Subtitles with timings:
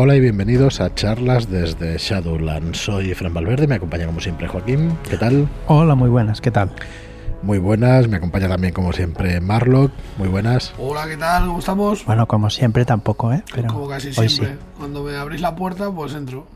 [0.00, 2.74] Hola y bienvenidos a charlas desde Shadowland.
[2.76, 4.96] Soy Fran Valverde, me acompaña como siempre Joaquín.
[5.10, 5.48] ¿Qué tal?
[5.66, 6.70] Hola, muy buenas, ¿qué tal?
[7.42, 9.90] Muy buenas, me acompaña también como siempre Marlock.
[10.16, 10.72] Muy buenas.
[10.78, 11.46] Hola, ¿qué tal?
[11.46, 12.04] ¿Cómo estamos?
[12.04, 13.42] Bueno, como siempre tampoco, ¿eh?
[13.52, 14.54] Pero Como casi hoy siempre.
[14.54, 14.60] sí.
[14.78, 16.46] Cuando me abrís la puerta, pues entro.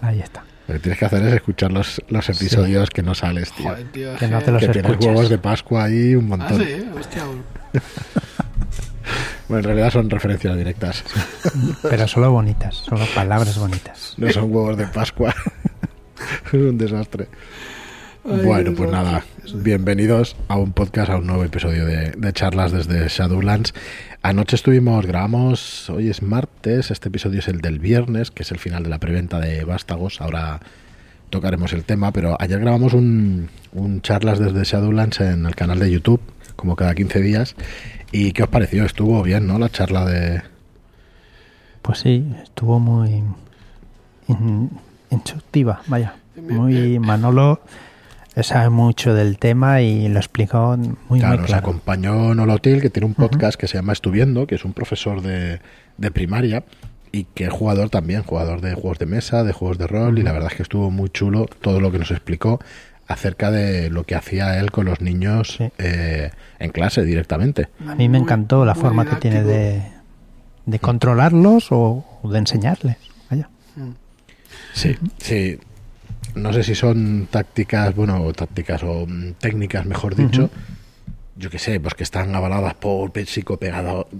[0.00, 0.44] Ahí está.
[0.66, 3.68] Lo que tienes que hacer es escuchar los, los episodios que no sales, tío.
[3.70, 4.16] Joder, tío.
[4.16, 6.58] Que no te los que tienes huevos de Pascua ahí un Ah, montón.
[6.64, 7.24] sí, hostia.
[9.50, 11.02] Bueno, en realidad son referencias directas.
[11.82, 14.14] Pero solo bonitas, solo palabras bonitas.
[14.16, 15.34] No son huevos de Pascua.
[16.46, 17.26] es un desastre.
[18.22, 23.08] Bueno, pues nada, bienvenidos a un podcast, a un nuevo episodio de, de charlas desde
[23.08, 23.74] Shadowlands.
[24.22, 28.60] Anoche estuvimos, grabamos, hoy es martes, este episodio es el del viernes, que es el
[28.60, 30.60] final de la preventa de Vástagos, ahora
[31.28, 35.90] tocaremos el tema, pero ayer grabamos un, un charlas desde Shadowlands en el canal de
[35.90, 36.20] YouTube,
[36.60, 37.56] como cada 15 días.
[38.12, 38.84] ¿Y qué os pareció?
[38.84, 39.58] Estuvo bien, ¿no?
[39.58, 40.42] La charla de...
[41.82, 43.22] Pues sí, estuvo muy
[44.28, 44.70] in-
[45.10, 46.14] instructiva, vaya.
[46.36, 47.60] Muy Manolo
[48.42, 50.76] sabe mucho del tema y lo explicó
[51.08, 51.62] muy, Claro, muy nos claro.
[51.66, 55.60] acompañó Nolotil, que tiene un podcast que se llama Estuviendo, que es un profesor de,
[55.98, 56.64] de primaria
[57.12, 60.22] y que es jugador también, jugador de juegos de mesa, de juegos de rol, y
[60.22, 62.60] la verdad es que estuvo muy chulo todo lo que nos explicó
[63.10, 65.68] acerca de lo que hacía él con los niños Sí.
[65.78, 67.68] eh, en clase directamente.
[67.86, 69.82] A mí me encantó la muy forma que tiene de,
[70.66, 72.96] de controlarlos o de enseñarles.
[73.28, 73.48] Vaya.
[74.72, 75.58] Sí, sí.
[76.36, 80.48] No sé si son tácticas, bueno, o tácticas o mm, técnicas, mejor dicho.
[81.40, 83.10] Yo qué sé, pues que están avaladas por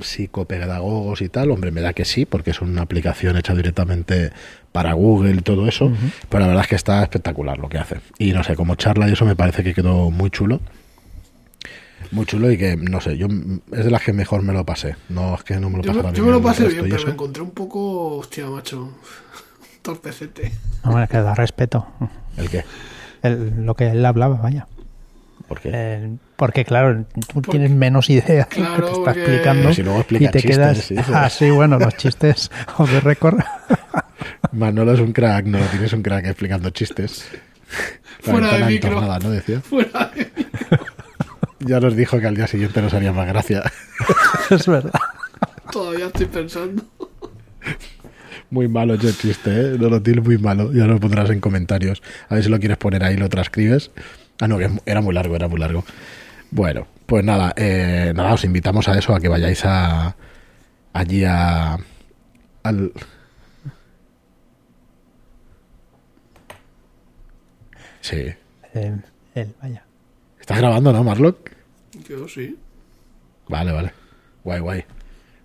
[0.01, 1.51] psicopedagogos y tal.
[1.51, 4.33] Hombre, me da que sí, porque es una aplicación hecha directamente
[4.73, 5.93] para Google y todo eso.
[6.29, 7.97] Pero la verdad es que está espectacular lo que hace.
[8.19, 10.61] Y no sé, como charla y eso me parece que quedó muy chulo.
[12.12, 13.27] Muy chulo y que, no sé, yo
[13.73, 14.97] es de las que mejor me lo pasé.
[15.11, 16.83] No es que no me lo Yo, pasara me- bien yo me lo pasé bien,
[16.84, 17.07] pero eso.
[17.07, 18.17] me encontré un poco.
[18.17, 18.97] Hostia, macho.
[19.83, 20.53] Torpecete.
[20.84, 21.87] Hombre, que da respeto.
[22.39, 22.65] ¿El qué?
[23.23, 24.67] El- lo que él hablaba, vaya.
[25.50, 25.71] ¿Por qué?
[25.75, 29.75] Eh, porque claro, tú Porque- tienes menos idea de lo Claro, que te está explicando
[29.75, 30.94] si luego explica y te chistes, quedas sí.
[31.12, 33.41] ah sí bueno los chistes o de récord
[34.53, 37.27] Manolo es un crack, no lo tienes un crack explicando chistes.
[38.25, 38.88] La Fuera de ventana micro.
[38.91, 39.31] entornada, ¿no?
[39.31, 39.61] Decía.
[39.61, 40.31] Fuera de.
[41.61, 43.62] Ya nos dijo que al día siguiente nos haría más gracia.
[44.50, 44.93] es verdad
[45.72, 46.84] Todavía estoy pensando.
[48.50, 49.77] Muy malo yo el chiste, ¿eh?
[49.78, 50.72] No lo tienes muy malo.
[50.72, 52.03] Ya lo pondrás en comentarios.
[52.28, 53.91] A ver si lo quieres poner ahí, lo transcribes.
[54.41, 55.84] Ah, no, era muy largo, era muy largo.
[56.51, 60.17] Bueno, pues nada, eh, nada, os invitamos a eso, a que vayáis a
[60.93, 61.78] allí a
[62.62, 62.93] al
[68.00, 68.17] Sí.
[68.75, 68.97] Eh,
[69.34, 69.84] él, vaya
[70.41, 71.50] ¿Estás grabando, no, Marlock?
[72.09, 72.56] Yo sí.
[73.49, 73.93] Vale, vale.
[74.43, 74.84] Guay, guay.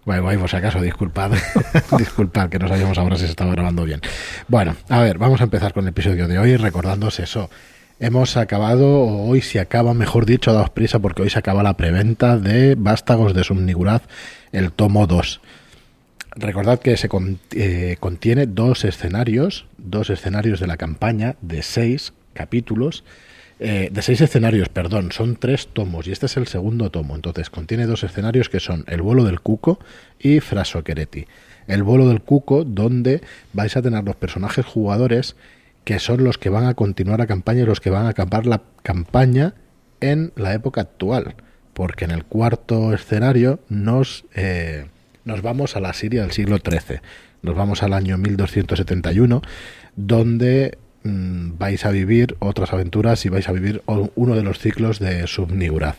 [0.05, 1.31] Guay, guay, por si acaso, disculpad.
[1.97, 4.01] disculpad que no sabíamos ahora si se estaba grabando bien.
[4.47, 7.49] Bueno, a ver, vamos a empezar con el episodio de hoy recordándoos eso.
[7.97, 11.77] Hemos acabado, o hoy se acaba, mejor dicho, daos prisa porque hoy se acaba la
[11.77, 14.01] preventa de Vástagos de Subniguraz,
[14.51, 15.39] el tomo 2.
[16.35, 17.07] Recordad que se
[17.51, 23.05] eh, contiene dos escenarios, dos escenarios de la campaña de seis capítulos,
[23.61, 27.15] eh, de seis escenarios, perdón, son tres tomos y este es el segundo tomo.
[27.15, 29.79] Entonces contiene dos escenarios que son el vuelo del cuco
[30.19, 31.27] y Frasoquereti.
[31.67, 33.21] El vuelo del cuco, donde
[33.53, 35.37] vais a tener los personajes jugadores
[35.85, 38.45] que son los que van a continuar la campaña y los que van a acabar
[38.45, 39.53] la campaña
[40.01, 41.35] en la época actual.
[41.73, 44.87] Porque en el cuarto escenario nos, eh,
[45.23, 46.99] nos vamos a la Siria del siglo XIII.
[47.43, 49.41] Nos vamos al año 1271,
[49.95, 54.99] donde mm, vais a vivir otras aventuras y vais a vivir uno de los ciclos
[54.99, 55.97] de Subniguraz.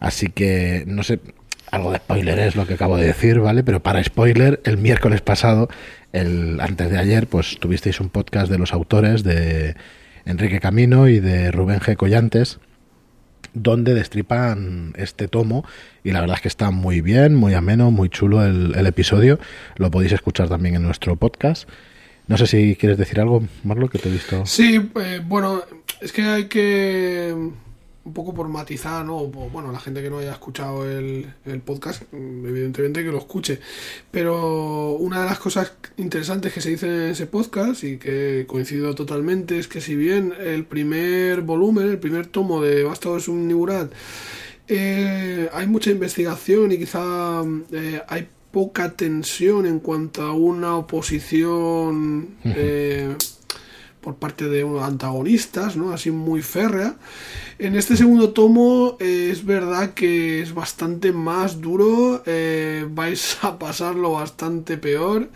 [0.00, 1.20] Así que, no sé,
[1.70, 3.62] algo de spoiler es lo que acabo de decir, ¿vale?
[3.62, 5.68] Pero para spoiler, el miércoles pasado,
[6.12, 9.76] el, antes de ayer, pues tuvisteis un podcast de los autores de
[10.24, 11.96] Enrique Camino y de Rubén G.
[11.96, 12.58] Collantes,
[13.54, 15.64] donde destripan este tomo
[16.04, 19.38] y la verdad es que está muy bien, muy ameno, muy chulo el, episodio.
[19.76, 21.68] Lo podéis escuchar también en nuestro podcast.
[22.28, 24.44] No sé si quieres decir algo, Marlo, que te he visto.
[24.46, 25.62] Sí, eh, bueno,
[26.00, 27.34] es que hay que
[28.06, 29.18] un poco por matizar, ¿no?
[29.18, 33.18] O, Bueno, la gente que no haya escuchado el, el podcast, mm, evidentemente que lo
[33.18, 33.58] escuche.
[34.12, 38.94] Pero una de las cosas interesantes que se dice en ese podcast y que coincido
[38.94, 43.48] totalmente es que si bien el primer volumen, el primer tomo de Vástago es un
[43.48, 43.92] Nigurat,
[44.68, 47.42] eh, hay mucha investigación y quizá
[47.72, 53.14] eh, hay poca tensión en cuanto a una oposición eh,
[54.06, 55.92] por parte de antagonistas, ¿no?
[55.92, 56.94] Así muy férrea.
[57.58, 63.58] En este segundo tomo eh, es verdad que es bastante más duro, eh, vais a
[63.58, 65.28] pasarlo bastante peor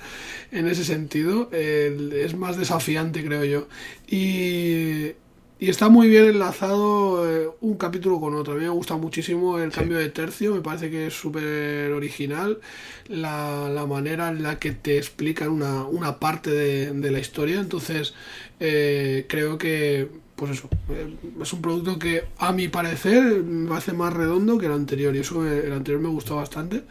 [0.52, 3.66] en ese sentido, es más desafiante creo yo.
[4.06, 5.14] Y
[5.60, 8.54] y está muy bien enlazado eh, un capítulo con otro.
[8.54, 12.60] A mí me gusta muchísimo el cambio de tercio, me parece que es súper original
[13.08, 17.60] la, manera en la que te explican una, una parte de, la historia.
[17.60, 18.14] Entonces,
[18.58, 23.92] eh, creo que, pues eso, eh, es un producto que a mi parecer me hace
[23.92, 25.14] más redondo que el anterior.
[25.14, 26.84] Y eso el anterior me gustó bastante.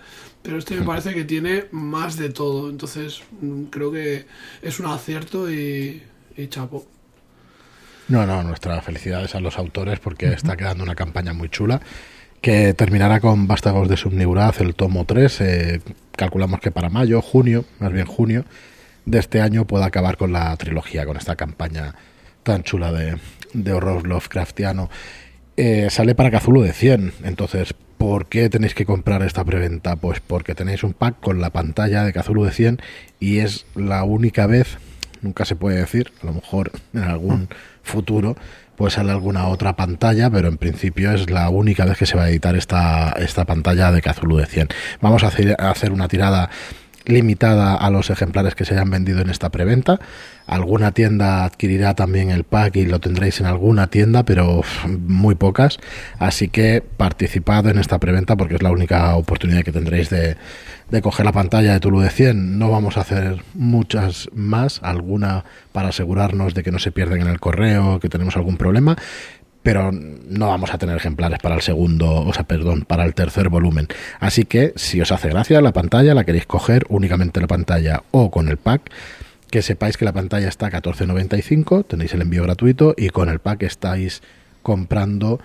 [0.44, 2.70] Pero este me parece que tiene más de todo.
[2.70, 4.26] Entonces, mm, creo que
[4.62, 6.04] es un acierto y,
[6.38, 6.99] y chapo.
[8.10, 11.80] No, no, nuestras felicidades a los autores porque está quedando una campaña muy chula
[12.42, 15.42] que terminará con Vástagos de Subniguraz, el tomo 3.
[15.42, 15.82] Eh,
[16.16, 18.46] calculamos que para mayo, junio, más bien junio,
[19.06, 21.94] de este año pueda acabar con la trilogía, con esta campaña
[22.42, 23.18] tan chula de,
[23.54, 24.90] de horror Lovecraftiano.
[25.58, 29.98] Eh, sale para Cazulo de 100, entonces, ¿por qué tenéis que comprar esta preventa?
[29.98, 32.80] Pues porque tenéis un pack con la pantalla de Cazulo de 100
[33.20, 34.78] y es la única vez,
[35.22, 37.50] nunca se puede decir, a lo mejor en algún
[37.84, 38.36] futuro
[38.80, 42.24] pues sale alguna otra pantalla, pero en principio es la única vez que se va
[42.24, 44.70] a editar esta, esta pantalla de Cthulhu de 100.
[45.02, 46.50] Vamos a hacer, a hacer una tirada
[47.10, 50.00] limitada a los ejemplares que se hayan vendido en esta preventa.
[50.48, 55.80] Alguna tienda adquirirá también el pack y lo tendréis en alguna tienda, pero muy pocas.
[56.18, 60.38] Así que participad en esta preventa porque es la única oportunidad que tendréis de,
[60.90, 62.58] de coger la pantalla de Tulu de 100.
[62.58, 67.28] No vamos a hacer muchas más, alguna para asegurarnos de que no se pierden en
[67.28, 68.98] el correo, que tenemos algún problema
[69.70, 73.50] pero no vamos a tener ejemplares para el segundo, o sea, perdón, para el tercer
[73.50, 73.88] volumen.
[74.20, 78.32] Así que si os hace gracia la pantalla, la queréis coger únicamente la pantalla o
[78.32, 78.90] con el pack,
[79.52, 83.38] que sepáis que la pantalla está a 14.95, tenéis el envío gratuito y con el
[83.38, 84.24] pack estáis
[84.64, 85.40] comprando,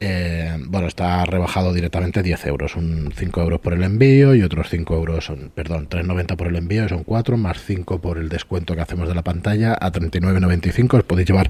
[0.00, 4.70] eh, bueno, está rebajado directamente 10 euros, un 5 euros por el envío y otros
[4.70, 8.74] 5 euros, son, perdón, 3,90 por el envío, son 4, más 5 por el descuento
[8.74, 11.48] que hacemos de la pantalla, a 39,95 os podéis llevar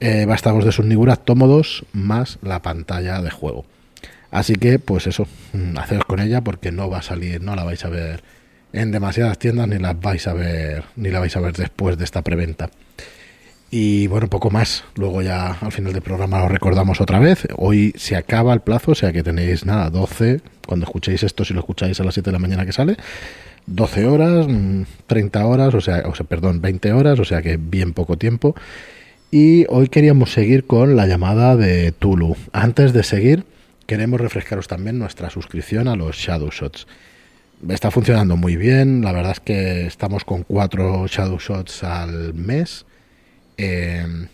[0.00, 3.64] eh, Vástagos de Subniguraz tomo 2 más la pantalla de juego.
[4.30, 7.64] Así que, pues eso, mm, haceos con ella porque no va a salir, no la
[7.64, 8.22] vais a ver
[8.72, 12.04] en demasiadas tiendas ni la vais a ver, ni la vais a ver después de
[12.04, 12.70] esta preventa.
[13.70, 14.84] Y bueno, poco más.
[14.94, 17.48] Luego ya al final del programa lo recordamos otra vez.
[17.56, 21.52] Hoy se acaba el plazo, o sea que tenéis nada, 12, cuando escuchéis esto, si
[21.52, 22.96] lo escucháis a las 7 de la mañana que sale,
[23.66, 24.46] 12 horas,
[25.06, 28.16] 30 mm, horas, o sea, o sea, perdón, 20 horas, o sea que bien poco
[28.16, 28.54] tiempo.
[29.30, 32.36] Y hoy queríamos seguir con la llamada de Tulu.
[32.52, 33.44] Antes de seguir,
[33.86, 36.86] queremos refrescaros también nuestra suscripción a los Shadow Shots.
[37.68, 42.86] Está funcionando muy bien, la verdad es que estamos con cuatro Shadow Shots al mes.
[43.56, 44.28] Em,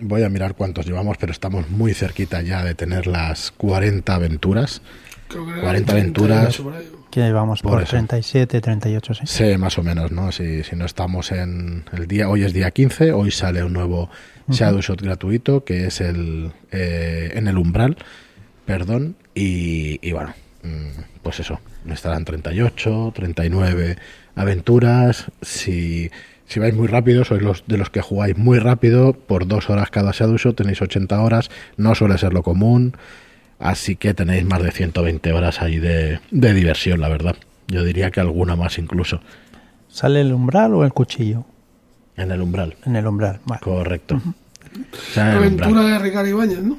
[0.00, 4.80] voy a mirar cuántos llevamos, pero estamos muy cerquita ya de tener las 40 aventuras.
[5.60, 6.62] 40 aventuras.
[7.10, 9.20] Que vamos por, 37, 38, sí.
[9.26, 10.32] Sí, más o menos, ¿no?
[10.32, 14.08] Si, si no estamos en el día, hoy es día 15, hoy sale un nuevo
[14.48, 17.98] Shadow Shot gratuito que es el eh, en el umbral,
[18.64, 20.32] perdón, y, y bueno,
[20.62, 23.96] mm, pues eso, estarán 38, 39
[24.34, 25.26] aventuras.
[25.42, 26.10] Si,
[26.46, 29.90] si vais muy rápido, sois los de los que jugáis muy rápido, por dos horas
[29.90, 32.96] cada Shadow Shot tenéis 80 horas, no suele ser lo común.
[33.62, 37.36] Así que tenéis más de 120 horas ahí de, diversión, la verdad.
[37.68, 39.20] Yo diría que alguna más incluso.
[39.88, 41.44] ¿Sale el umbral o el cuchillo?
[42.16, 42.74] En el umbral.
[42.84, 44.20] En el umbral, Correcto.
[45.14, 46.76] La aventura de Ricardo Ibáñez, ¿no?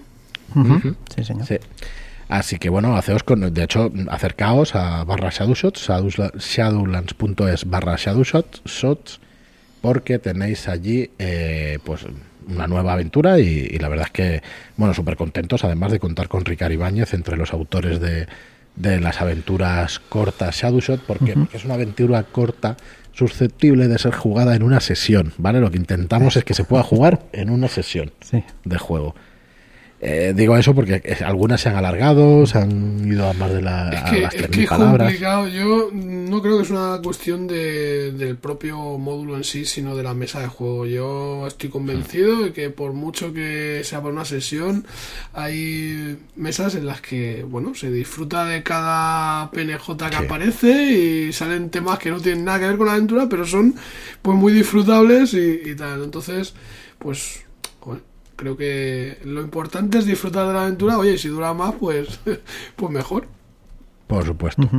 [1.16, 1.48] Sí, señor.
[2.28, 5.90] Así que bueno, haceos con, de hecho, acercaos a barra shadowshots,
[6.38, 9.20] shadowlands.es barra shadowshots,
[9.82, 12.06] porque tenéis allí, eh, pues
[12.48, 14.44] una nueva aventura y, la verdad es que,
[14.78, 18.28] bueno, súper contentos, además de contar con Ricardo Ibáñez entre los autores de,
[18.76, 22.78] de las aventuras cortas Shadowshot, porque, porque es una aventura corta
[23.14, 25.60] susceptible de ser jugada en una sesión, ¿vale?
[25.60, 28.12] Lo que intentamos es que se pueda jugar en una sesión
[28.66, 29.16] de juego.
[30.06, 33.90] Eh, digo eso porque algunas se han alargado, se han ido a más de la,
[33.90, 35.48] es que, las es que complicado.
[35.48, 40.04] Yo no creo que es una cuestión de, del propio módulo en sí, sino de
[40.04, 40.86] la mesa de juego.
[40.86, 44.86] Yo estoy convencido de que por mucho que sea para una sesión,
[45.32, 51.70] hay mesas en las que, bueno, se disfruta de cada PNJ que aparece y salen
[51.70, 53.74] temas que no tienen nada que ver con la aventura, pero son
[54.22, 56.04] pues muy disfrutables y, y tal.
[56.04, 56.54] Entonces,
[57.00, 57.46] pues
[58.44, 60.98] creo que lo importante es disfrutar de la aventura.
[60.98, 62.20] Oye, si dura más, pues,
[62.76, 63.28] pues mejor.
[64.08, 64.70] Por supuesto.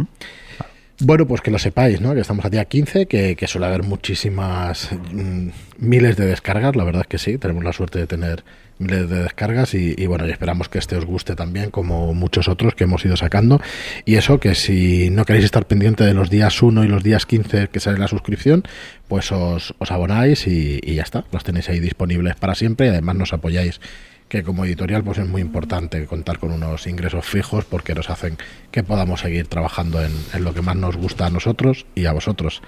[1.00, 2.14] Bueno, pues que lo sepáis, ¿no?
[2.14, 5.48] Que estamos a día 15, que, suele haber muchísimas mm,
[5.78, 8.44] miles de descargas, la verdad es que sí, tenemos la suerte de tener
[8.78, 12.46] miles de descargas y, y, bueno, y esperamos que este os guste también como muchos
[12.46, 13.60] otros que hemos ido sacando.
[14.04, 17.26] Y eso, que si no queréis estar pendiente de los días 1 y los días
[17.26, 18.62] 15 que sale la suscripción,
[19.08, 22.90] pues os, os abonáis y, y ya está, los tenéis ahí disponibles para siempre y
[22.90, 23.80] además nos apoyáis
[24.28, 28.36] que como editorial pues es muy importante contar con unos ingresos fijos porque nos hacen
[28.70, 32.12] que podamos seguir trabajando en, en lo que más nos gusta a nosotros y a
[32.12, 32.62] vosotros.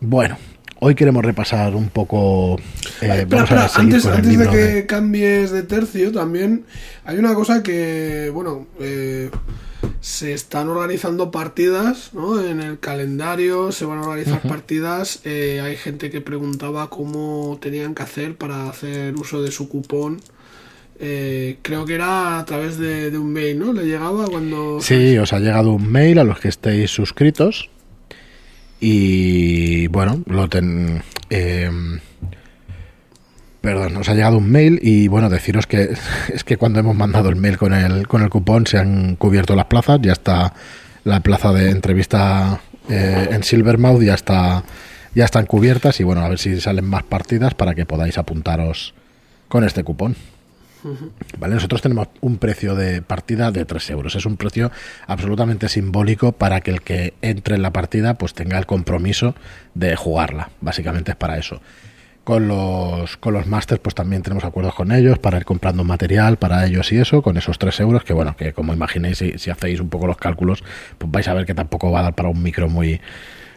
[0.00, 0.36] Bueno,
[0.80, 2.58] hoy queremos repasar un poco.
[3.00, 4.86] Eh, antes, antes de que de...
[4.86, 6.64] cambies de tercio, también
[7.04, 9.30] hay una cosa que, bueno, eh,
[10.00, 12.42] se están organizando partidas, ¿no?
[12.44, 14.48] En el calendario se van a organizar uh -huh.
[14.48, 15.20] partidas.
[15.24, 20.20] Eh, hay gente que preguntaba cómo tenían que hacer para hacer uso de su cupón.
[21.00, 23.72] Eh, creo que era a través de, un mail, ¿no?
[23.72, 24.80] Le llegaba cuando...
[24.80, 27.70] Sí, os ha llegado un mail a los que estéis suscritos
[28.80, 31.02] y bueno, lo ten...
[31.30, 31.70] Eh,
[33.60, 35.94] perdón, nos ha llegado un mail y bueno, deciros que
[36.32, 39.56] es que cuando hemos mandado el mail con el, con el cupón se han cubierto
[39.56, 40.54] las plazas, ya está
[41.02, 44.64] la plaza de entrevista eh, en Silvermouth, ya está
[45.14, 48.94] ya están cubiertas y bueno, a ver si salen más partidas para que podáis apuntaros
[49.48, 50.16] con este cupón.
[51.38, 51.54] ¿Vale?
[51.54, 54.14] Nosotros tenemos un precio de partida de 3 euros.
[54.14, 54.70] Es un precio
[55.06, 59.34] absolutamente simbólico para que el que entre en la partida pues tenga el compromiso
[59.74, 60.50] de jugarla.
[60.60, 61.60] Básicamente es para eso.
[62.24, 66.38] Con los, con los masters pues también tenemos acuerdos con ellos para ir comprando material
[66.38, 69.50] para ellos y eso, con esos 3 euros, que bueno, que como imaginéis, si, si
[69.50, 70.64] hacéis un poco los cálculos,
[70.96, 73.00] pues vais a ver que tampoco va a dar para un micro muy,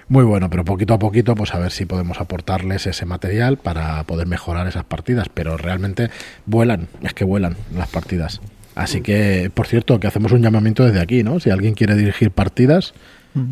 [0.10, 4.04] muy bueno, pero poquito a poquito, pues a ver si podemos aportarles ese material para
[4.04, 5.28] poder mejorar esas partidas.
[5.34, 6.10] Pero realmente
[6.46, 8.42] vuelan, es que vuelan las partidas.
[8.76, 11.40] Así que, por cierto, que hacemos un llamamiento desde aquí, ¿no?
[11.40, 12.94] Si alguien quiere dirigir partidas,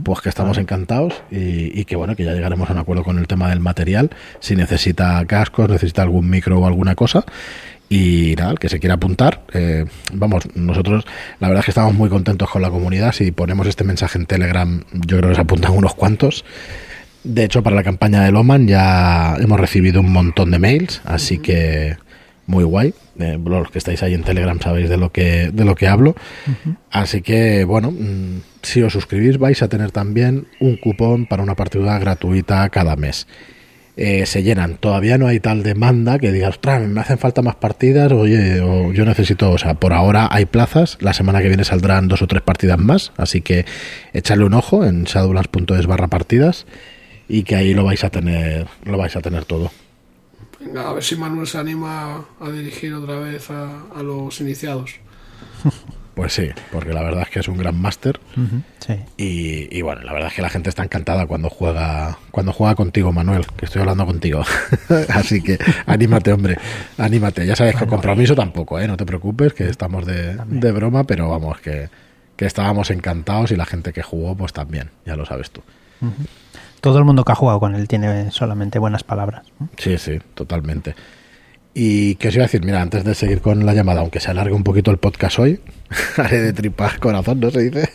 [0.04, 3.20] pues que estamos encantados y, y, que bueno, que ya llegaremos a un acuerdo con
[3.20, 4.12] el tema del material.
[4.40, 7.26] Si necesita cascos, necesita algún micro o alguna cosa.
[7.88, 11.06] Y nada, el que se quiera apuntar, eh, vamos, nosotros
[11.40, 13.12] la verdad es que estamos muy contentos con la comunidad.
[13.12, 16.46] Si ponemos este mensaje en Telegram, yo creo que se apuntan unos cuantos.
[17.24, 21.38] De hecho, para la campaña de Loman ya hemos recibido un montón de mails, así
[21.40, 21.98] que
[22.48, 22.94] muy guay.
[23.20, 26.16] Eh, los que estáis ahí en Telegram sabéis de lo que, de lo que hablo.
[26.48, 26.76] Uh -huh.
[26.92, 31.56] Así que, bueno, mmm, si os suscribís vais a tener también un cupón para una
[31.56, 33.28] partida gratuita cada mes.
[33.98, 34.76] Eh, se llenan.
[34.76, 38.92] Todavía no hay tal demanda que diga, ostras, me hacen falta más partidas, oye, o
[38.92, 42.28] yo necesito, o sea, por ahora hay plazas, la semana que viene saldrán dos o
[42.28, 43.66] tres partidas más, así que
[44.12, 46.66] echarle un ojo en shadowlands.es barra partidas
[47.30, 49.72] y que ahí lo vais a tener, lo vais a tener todo.
[50.60, 54.96] Venga, a ver si Manuel se anima a dirigir otra vez a, a los iniciados.
[56.16, 58.20] Pues sí, porque la verdad es que es un gran máster.
[58.38, 58.94] Uh -huh, sí.
[59.18, 62.74] y, y, bueno, la verdad es que la gente está encantada cuando juega cuando juega
[62.76, 64.42] contigo, Manuel, que estoy hablando contigo.
[65.10, 66.58] Así que anímate, hombre,
[66.98, 67.46] anímate.
[67.46, 68.88] Ya sabes bueno, que compromiso tampoco, ¿eh?
[68.88, 71.90] no te preocupes, que estamos de, de broma, pero vamos, que,
[72.38, 75.62] que, estábamos encantados y la gente que jugó, pues también, ya lo sabes tú.
[76.02, 76.28] Uh -huh.
[76.80, 79.48] Todo el mundo que ha jugado con él tiene solamente buenas palabras.
[79.78, 80.96] Sí, sí, totalmente.
[81.78, 84.32] Y qué os iba a decir, mira, antes de seguir con la llamada, aunque se
[84.32, 85.60] alargue un poquito el podcast hoy,
[86.18, 87.90] haré de tripas corazón, ¿no se dice?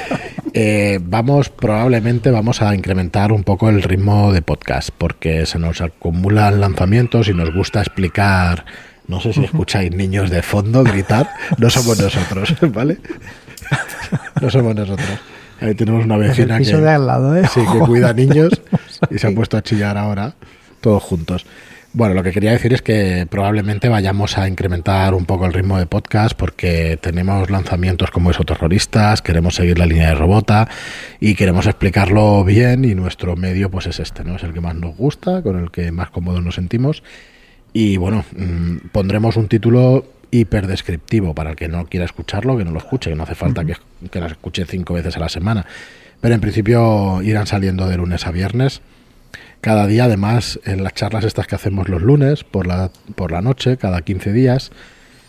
[0.54, 5.82] eh, vamos, probablemente vamos a incrementar un poco el ritmo de podcast, porque se nos
[5.82, 8.64] acumulan lanzamientos y nos gusta explicar.
[9.06, 11.28] No sé si escucháis niños de fondo gritar,
[11.58, 12.96] no somos nosotros, ¿vale?
[14.40, 15.20] No somos nosotros.
[15.60, 17.46] Ahí tenemos una vecina que, lado, ¿eh?
[17.52, 18.62] sí, que cuida niños
[19.10, 20.34] y se ha puesto a chillar ahora,
[20.80, 21.44] todos juntos.
[21.96, 25.78] Bueno, lo que quería decir es que probablemente vayamos a incrementar un poco el ritmo
[25.78, 30.68] de podcast porque tenemos lanzamientos como esos terroristas, queremos seguir la línea de Robota
[31.20, 34.36] y queremos explicarlo bien y nuestro medio pues es este, ¿no?
[34.36, 37.02] Es el que más nos gusta, con el que más cómodos nos sentimos
[37.72, 42.66] y bueno, mmm, pondremos un título hiper descriptivo para el que no quiera escucharlo, que
[42.66, 43.74] no lo escuche, que no hace falta que,
[44.10, 45.64] que lo escuche cinco veces a la semana.
[46.20, 48.82] Pero en principio irán saliendo de lunes a viernes
[49.60, 53.42] cada día, además, en las charlas estas que hacemos los lunes por la, por la
[53.42, 54.70] noche, cada 15 días,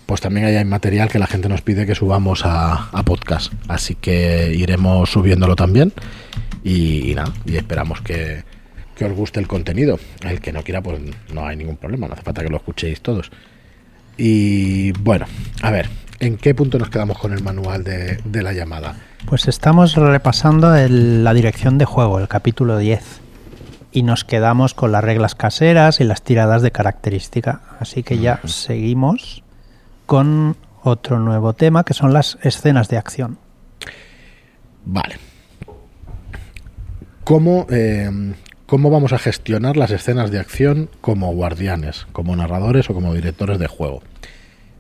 [0.06, 3.52] pues también hay material que la gente nos pide que subamos a, a podcast.
[3.68, 5.92] Así que iremos subiéndolo también.
[6.64, 8.44] Y, nada, y esperamos que,
[8.96, 10.00] que, os guste el contenido.
[10.22, 11.00] El que no quiera, pues
[11.34, 13.32] no hay ningún problema, no hace falta que lo escuchéis todos.
[14.18, 15.26] Y bueno,
[15.62, 18.96] a ver, ¿en qué punto nos quedamos con el manual de, de la llamada?
[19.26, 23.27] Pues estamos repasando el, la dirección de juego, el capítulo 10
[23.92, 27.62] y nos quedamos con las reglas caseras y las tiradas de característica.
[27.80, 28.50] Así que ya uh -huh.
[28.50, 29.44] seguimos
[30.06, 33.38] con otro nuevo tema que son las escenas de acción.
[34.86, 35.18] Vale.
[37.26, 38.10] cómo, eh,
[38.68, 43.60] cómo vamos a gestionar las escenas de acción como guardianes, como narradores o como directores
[43.60, 44.02] de juego.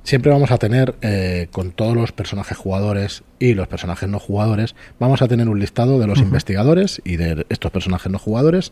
[0.08, 4.74] Siempre vamos a tener, eh, con todos los personajes jugadores y los personajes no jugadores,
[5.02, 8.72] vamos a tener un listado de los investigadores y de estos personajes no jugadores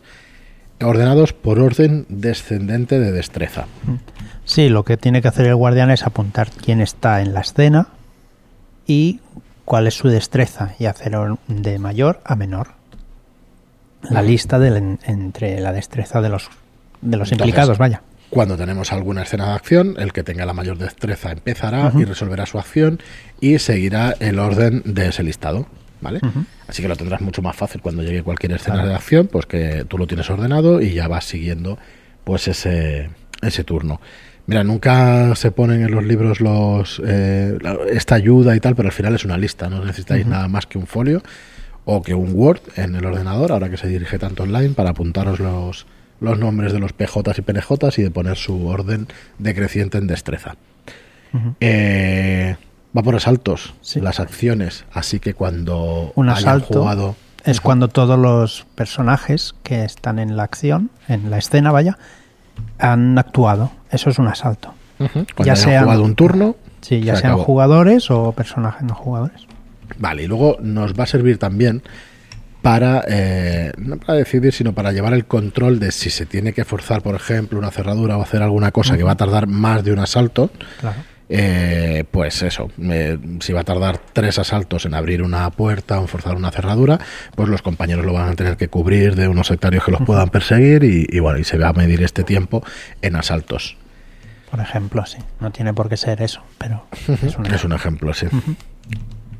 [0.80, 3.66] ordenados por orden descendente de destreza.
[4.46, 7.88] Sí, lo que tiene que hacer el guardián es apuntar quién está en la escena
[8.86, 9.20] y
[9.66, 12.68] cuál es su destreza y hacerlo de mayor a menor.
[14.08, 16.48] La lista del- entre la destreza de los,
[17.02, 18.00] de los Entonces, implicados, vaya.
[18.30, 22.44] Cuando tenemos alguna escena de acción, el que tenga la mayor destreza empezará y resolverá
[22.46, 23.00] su acción
[23.40, 25.66] y seguirá el orden de ese listado.
[26.00, 26.20] ¿Vale?
[26.68, 28.88] Así que lo tendrás mucho más fácil cuando llegue cualquier escena Claro.
[28.90, 31.78] de acción, pues que tú lo tienes ordenado y ya vas siguiendo
[32.22, 33.08] pues ese,
[33.40, 34.00] ese turno.
[34.46, 37.56] Mira, nunca se ponen en los libros los eh,
[37.90, 40.76] esta ayuda y tal, pero al final es una lista, no necesitáis nada más que
[40.76, 41.22] un folio
[41.86, 45.40] o que un Word en el ordenador, ahora que se dirige tanto online, para apuntaros
[45.40, 45.86] los,
[46.20, 49.06] los nombres de los PJs y PNJs y de poner su orden
[49.38, 50.56] decreciente en destreza.
[51.60, 52.56] Eh,
[52.96, 54.00] va por asaltos, Sí.
[54.00, 57.16] las acciones, así que cuando Un hayan asalto jugado...
[57.44, 61.98] es cuando todos los personajes que están en la acción, en la escena, vaya,
[62.78, 63.70] han actuado.
[63.90, 64.72] Eso es un asalto.
[64.98, 67.44] Cuando ya hayan sean- jugado un turno, Sí, ya se sean acabó.
[67.44, 69.42] jugadores o personajes no jugadores.
[69.98, 71.82] Vale, y luego nos va a servir también
[72.66, 76.64] para, eh, no para decidir, sino para llevar el control de si se tiene que
[76.64, 79.92] forzar, por ejemplo, una cerradura o hacer alguna cosa que va a tardar más de
[79.92, 80.50] un asalto.
[80.80, 80.96] Claro.
[81.28, 86.02] eh, pues eso, eh, si va a tardar tres asaltos en abrir una puerta o
[86.02, 86.98] en forzar una cerradura,
[87.36, 90.30] pues los compañeros lo van a tener que cubrir de unos sectarios que los puedan
[90.30, 92.64] perseguir y, y bueno, y se va a medir este tiempo
[93.00, 93.76] en asaltos.
[94.50, 95.18] Por ejemplo, sí.
[95.38, 96.84] No tiene por qué ser eso, pero
[97.22, 98.26] es un Es un ejemplo, sí.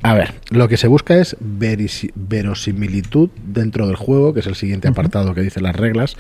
[0.07, 4.87] A ver, lo que se busca es verosimilitud dentro del juego, que es el siguiente
[4.87, 6.15] apartado que dice las reglas,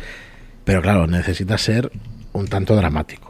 [0.64, 1.92] pero claro, necesita ser
[2.32, 3.25] un tanto dramático.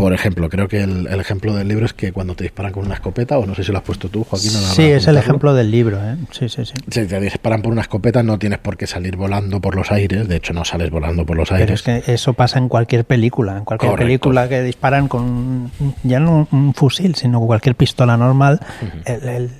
[0.00, 2.86] Por ejemplo, creo que el, el ejemplo del libro es que cuando te disparan con
[2.86, 4.50] una escopeta, o no sé si lo has puesto tú, Joaquín.
[4.56, 6.16] hora Sí, es el ejemplo del libro, ¿eh?
[6.30, 6.72] Sí, sí, sí.
[6.90, 10.26] Si te disparan por una escopeta, no tienes por qué salir volando por los aires.
[10.26, 11.74] De hecho, no sales volando por los Pero aires.
[11.74, 13.58] es que eso pasa en cualquier película.
[13.58, 14.06] En cualquier Correcto.
[14.06, 15.70] película que disparan con
[16.02, 18.58] ya no un fusil, sino con cualquier pistola normal,
[19.04, 19.50] el, el-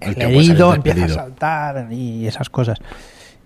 [0.00, 2.78] El herido empieza a saltar y esas cosas.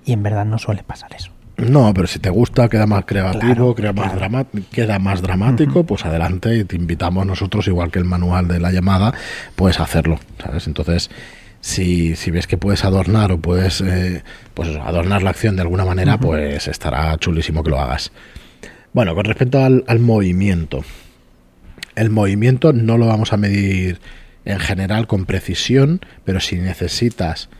[0.04, 1.30] Y en verdad no suele pasar eso.
[1.68, 4.18] No, pero si te gusta, queda más creativo, Claro, queda, más claro.
[4.18, 8.60] drama- queda más dramático, pues adelante y te invitamos nosotros, igual que el manual de
[8.60, 9.12] la llamada,
[9.56, 10.66] puedes hacerlo, ¿sabes?
[10.66, 11.10] Entonces,
[11.60, 14.22] si, si ves que puedes adornar o puedes eh,
[14.54, 18.12] pues adornar la acción de alguna manera, pues estará chulísimo que lo hagas.
[18.92, 20.82] Bueno, con respecto al, al movimiento,
[21.94, 24.00] el movimiento no lo vamos a medir
[24.46, 27.50] en general con precisión, pero si necesitas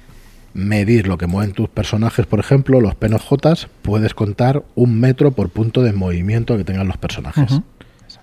[0.55, 5.51] medir lo que mueven tus personajes, por ejemplo, los PNJs, puedes contar un metro por
[5.51, 7.61] punto de movimiento que tengan los personajes.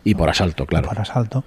[0.03, 0.89] Y por asalto, claro.
[0.89, 1.43] Por asalto.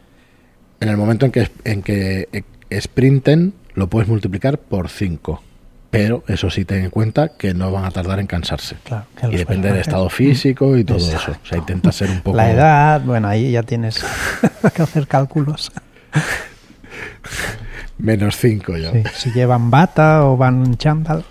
[0.81, 5.43] En el momento en que, en que sprinten, lo puedes multiplicar por 5.
[5.90, 8.77] Pero eso sí, ten en cuenta que no van a tardar en cansarse.
[8.85, 11.33] Claro, y depende del estado físico y todo eso.
[11.33, 12.37] O sea, intenta ser un poco...
[12.37, 14.05] La edad, bueno, ahí ya tienes
[14.75, 15.73] que hacer cálculos.
[18.00, 18.92] Menos 5 ya.
[18.92, 21.24] Sí, Si llevan bata o van en chándal.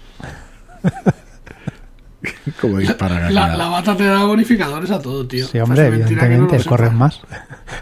[2.60, 5.48] Como dispara La, bata te da bonificadores a todo, tío.
[5.48, 7.22] Sí, hombre, no evidentemente, lo corres más.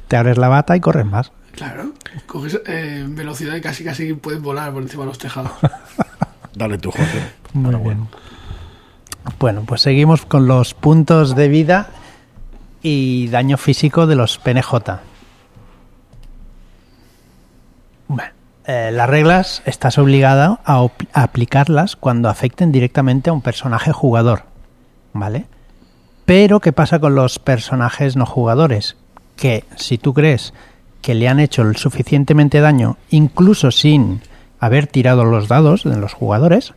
[0.07, 1.31] Te abres la bata y corres más.
[1.53, 1.91] Claro,
[2.27, 5.51] coges eh, velocidad y casi casi puedes volar por encima de los tejados.
[6.53, 7.19] Dale tu Jorge.
[7.53, 8.07] Muy bien.
[9.39, 11.89] Bueno, pues seguimos con los puntos de vida
[12.83, 14.71] y daño físico de los PNJ.
[18.07, 18.31] Bueno,
[18.67, 24.43] eh, las reglas estás obligado a, aplicarlas cuando afecten directamente a un personaje jugador,
[25.13, 25.45] ¿vale?
[26.25, 28.97] Pero ¿qué pasa con los personajes no jugadores?
[29.37, 30.53] Que si tú crees
[31.01, 34.21] que le han hecho el suficientemente daño, incluso sin
[34.59, 36.73] haber tirado los dados de los jugadores,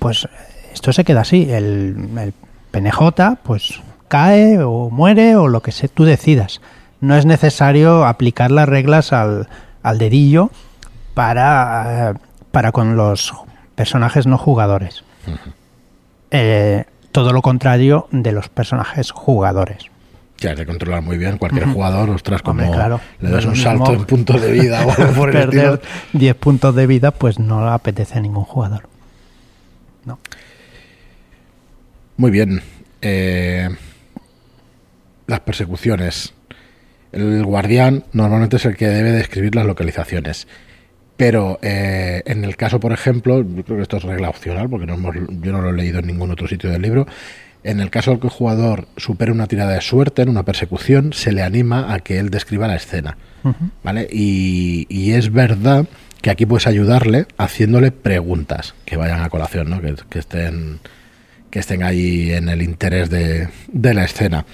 [0.00, 0.28] pues
[0.72, 1.48] esto se queda así.
[1.48, 2.34] El, el
[2.72, 6.60] PNJ pues cae o muere o lo que se, tú decidas.
[7.00, 9.48] No es necesario aplicar las reglas al,
[9.84, 10.50] al dedillo
[11.16, 12.14] para, eh,
[12.50, 13.32] para con los
[13.74, 15.02] personajes no jugadores.
[16.30, 19.86] Eh, todo lo contrario de los personajes jugadores.
[20.36, 23.00] Que has de controlar muy bien cualquier jugador, ostras, como Hombre, claro.
[23.20, 25.80] le das No un salto en puntos de vida o algo por el Perder estilo.
[26.12, 28.86] 10 puntos de vida pues no le apetece a ningún jugador.
[30.04, 30.18] No.
[32.18, 32.60] Muy bien.
[33.00, 33.70] Eh,
[35.26, 36.34] las persecuciones.
[37.10, 40.46] El guardián normalmente es el que debe describir las localizaciones.
[41.16, 44.86] Pero eh, en el caso, por ejemplo, yo creo que esto es regla opcional, porque
[44.86, 47.06] no hemos, yo no lo he leído en ningún otro sitio del libro.
[47.64, 51.12] En el caso de que el jugador supere una tirada de suerte en una persecución,
[51.12, 53.16] se le anima a que él describa la escena.
[53.84, 54.08] ¿Vale?
[54.10, 55.86] Y, y es verdad
[56.20, 59.80] que aquí puedes ayudarle haciéndole preguntas que vayan a colación, ¿no?
[59.80, 60.80] que, que estén
[61.48, 64.44] que estén ahí en el interés de, de la escena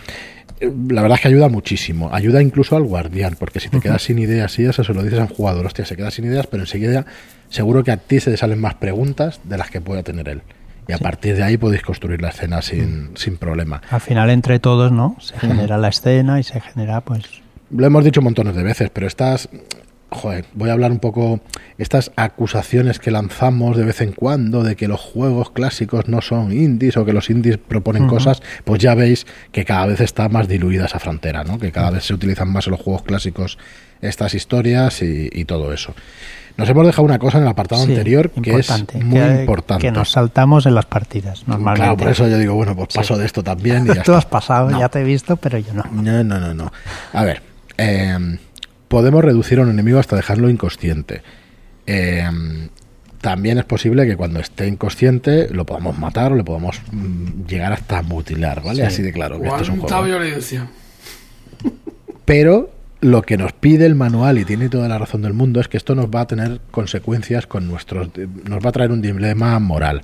[0.88, 2.11] la verdad es que ayuda muchísimo.
[2.12, 5.18] Ayuda incluso al guardián, porque si te quedas sin ideas y eso se lo dices
[5.18, 7.07] a un jugador, hostia, se queda sin ideas, pero enseguida
[7.48, 10.42] seguro que a ti se te salen más preguntas de las que pueda tener él.
[10.88, 13.83] Y a partir de ahí podéis construir la escena sin, sin problema.
[13.90, 15.16] Al final, entre todos, ¿no?
[15.20, 17.22] Se genera la escena y se genera, pues.
[17.70, 19.48] Lo hemos dicho montones de veces, pero estas
[20.12, 21.40] joder, voy a hablar un poco
[21.79, 26.53] estas acusaciones que lanzamos de vez en cuando de que los juegos clásicos no son
[26.53, 30.48] indies o que los indies proponen cosas, pues ya veis que cada vez está más
[30.48, 31.59] diluida esa frontera, ¿no?
[31.59, 33.59] Que cada vez se utilizan más en los juegos clásicos
[34.01, 35.94] estas historias y, todo eso.
[36.57, 39.87] Nos hemos dejado una cosa en el apartado anterior que es muy importante.
[39.87, 41.81] Que nos saltamos en las partidas, normalmente.
[41.83, 43.87] Claro, por eso yo digo, bueno, pues paso de esto también.
[43.87, 45.85] Y ya Tú has pasado, ya te he visto, pero yo no.
[45.90, 46.72] No, no, no, no.
[47.12, 47.42] A ver,
[47.79, 48.38] eh,
[48.92, 51.22] podemos reducir a un enemigo hasta dejarlo inconsciente.
[51.87, 52.28] Eh,
[53.22, 57.72] también es posible que cuando esté inconsciente lo podamos matar o le podamos mm, llegar
[57.72, 58.85] hasta mutilar, ¿vale?
[58.85, 59.40] Así de claro.
[59.40, 60.02] Que esto es un juego.
[60.02, 60.68] violencia.
[62.26, 65.68] Pero lo que nos pide el manual, y tiene toda la razón del mundo, es
[65.68, 68.11] que esto nos va a tener consecuencias con nuestros.
[68.44, 70.02] nos va a traer un dilema moral.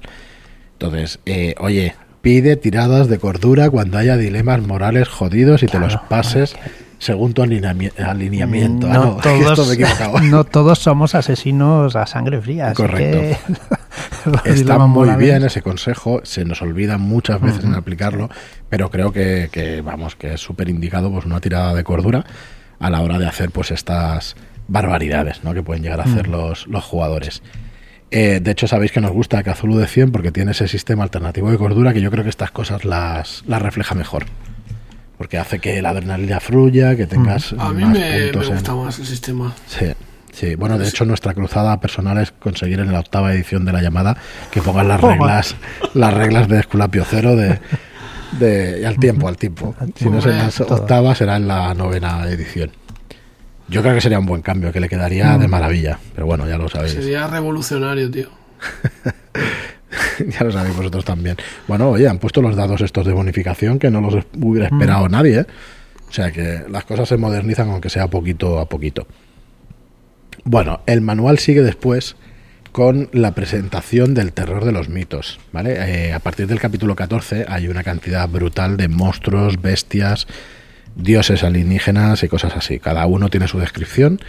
[0.72, 5.98] Entonces, eh, oye, pide tiradas de cordura cuando haya dilemas morales jodidos y te los
[6.09, 6.57] pases
[6.99, 8.89] según tu alineamiento.
[8.89, 9.79] No, ah, todos,
[10.23, 12.75] no todos somos asesinos a sangre fría.
[12.75, 13.41] Correcto.
[14.45, 18.29] Está muy bien ese consejo, se nos olvida muchas veces en aplicarlo,
[18.69, 22.25] pero creo que, vamos, que es súper indicado pues una tirada de cordura
[22.79, 25.55] a la hora de hacer pues estas barbaridades ¿no?
[25.55, 27.43] que pueden llegar a hacer los, los jugadores.
[28.11, 31.51] Eh, de hecho, sabéis que nos gusta Cthulhu de 100 porque tiene ese sistema alternativo
[31.51, 34.27] de cordura que yo creo que estas cosas las, las refleja mejor
[35.18, 39.52] porque hace que la adrenalina fluya, que tengas a mí me, gusta más el sistema.
[39.66, 39.87] Sí.
[40.33, 43.83] Sí, bueno, de hecho nuestra cruzada personal es conseguir en la octava edición de la
[43.83, 44.16] llamada
[44.52, 45.57] que pongan las reglas,
[45.94, 47.59] las reglas de Esculapio Cero de,
[48.38, 49.74] de al tiempo, al tiempo.
[49.96, 52.70] Si no es en la octava, será en la novena edición.
[53.66, 55.98] Yo creo que sería un buen cambio, que le quedaría de maravilla.
[56.14, 56.92] Pero bueno, ya lo sabéis.
[56.92, 58.28] Sería revolucionario, tío.
[60.29, 61.37] ya lo sabéis vosotros también.
[61.67, 64.75] Bueno, oye, han puesto los dados estos de bonificación que no los hubiera mm.
[64.75, 65.41] esperado nadie.
[65.41, 65.47] ¿eh?
[66.09, 69.07] O sea que las cosas se modernizan aunque sea poquito a poquito.
[70.45, 72.17] Bueno, el manual sigue después
[72.73, 75.41] con la presentación del terror de los mitos.
[75.53, 75.75] ¿vale?
[76.09, 80.27] Eh, a partir del capítulo 14 hay una cantidad brutal de monstruos, bestias,
[80.95, 82.79] dioses alienígenas y cosas así.
[82.79, 84.21] Cada uno tiene su descripción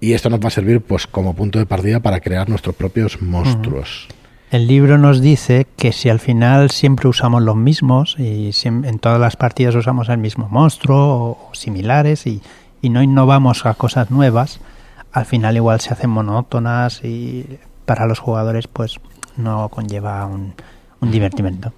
[0.00, 3.20] y esto nos va a servir pues como punto de partida para crear nuestros propios
[3.22, 4.08] monstruos.
[4.50, 9.20] El libro nos dice que si al final siempre usamos los mismos y en todas
[9.20, 12.40] las partidas usamos el mismo monstruo o, similares y,
[12.82, 14.60] no innovamos a cosas nuevas,
[15.12, 18.96] al final igual se hacen monótonas y para los jugadores pues
[19.36, 20.54] no conlleva un,
[21.02, 21.72] divertimento.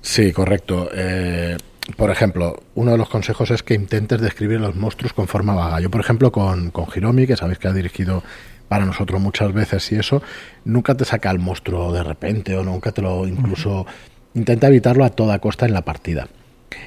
[0.00, 0.88] Sí, correcto.
[0.94, 1.56] Eh,
[1.96, 5.80] por ejemplo, uno de los consejos es que intentes describir los monstruos con forma vaga.
[5.80, 8.22] Yo, por ejemplo, con, con Hiromi, que sabéis que ha dirigido
[8.68, 10.22] para nosotros muchas veces y eso,
[10.64, 13.86] nunca te saca el monstruo de repente o nunca te lo incluso
[14.34, 16.28] intenta evitarlo a toda costa en la partida.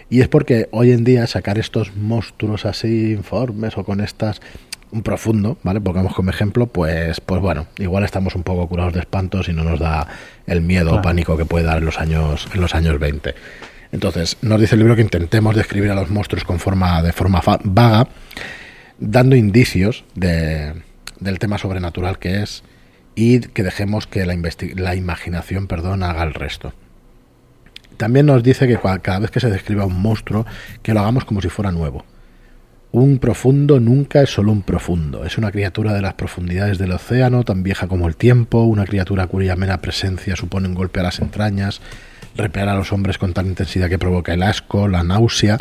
[0.09, 4.41] Y es porque hoy en día sacar estos monstruos así informes o con estas
[4.91, 5.79] un profundo, ¿vale?
[5.79, 9.63] Pongamos como ejemplo, pues pues bueno, igual estamos un poco curados de espantos y no
[9.63, 10.07] nos da
[10.45, 13.33] el miedo o pánico que puede dar en los años en los años 20.
[13.93, 17.41] Entonces, nos dice el libro que intentemos describir a los monstruos con forma de forma
[17.63, 18.07] vaga,
[18.99, 20.73] dando indicios de
[21.21, 22.63] del tema sobrenatural que es
[23.15, 24.35] y que dejemos que la,
[24.75, 26.73] la imaginación perdón, haga el resto.
[27.97, 30.45] También nos dice que cada vez que se describa un monstruo,
[30.81, 32.03] que lo hagamos como si fuera nuevo.
[32.91, 37.43] Un profundo nunca es solo un profundo, es una criatura de las profundidades del océano,
[37.43, 41.19] tan vieja como el tiempo, una criatura cuya mera presencia supone un golpe a las
[41.19, 41.79] entrañas,
[42.35, 45.59] repeler a los hombres con tal intensidad que provoca el asco, la náusea,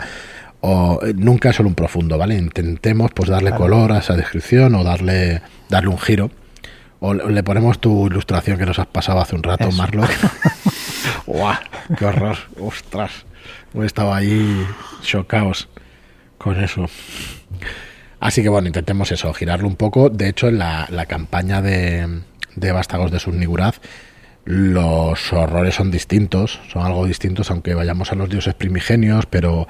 [0.61, 2.37] o eh, nunca es solo un profundo, ¿vale?
[2.37, 6.31] Intentemos pues darle color a esa descripción o darle darle un giro.
[7.01, 10.03] O le ponemos tu ilustración que nos has pasado hace un rato, Marlo.
[11.27, 11.57] ¡Guau!
[11.97, 12.37] ¡Qué horror!
[12.59, 13.25] ¡Ostras!
[13.73, 14.67] Hemos estado ahí
[15.03, 15.69] chocados
[16.37, 16.87] con eso.
[18.21, 20.11] Así que bueno, intentemos eso, girarlo un poco.
[20.11, 22.21] De hecho, en la, la campaña de,
[22.55, 23.81] de Vástagos de Sunniguraz,
[24.45, 29.67] los horrores son distintos, son algo distintos, aunque vayamos a los dioses primigenios, pero